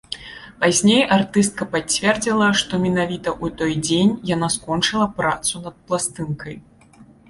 [0.61, 6.63] Пазней артыстка пацвердзіла, што менавіта ў той дзень яна скончыла працу над пласцінкай.